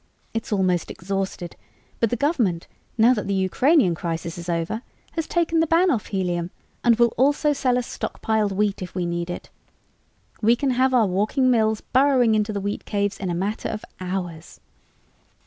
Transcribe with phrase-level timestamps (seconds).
[0.33, 1.55] It's almost exhausted,
[1.99, 2.65] but the government,
[2.97, 4.81] now that the Ukrainian crisis is over,
[5.11, 6.49] has taken the ban off helium
[6.83, 9.51] and will also sell us stockpiled wheat if we need it.
[10.41, 13.85] We can have our walking mills burrowing into the wheat caves in a matter of
[13.99, 14.59] hours!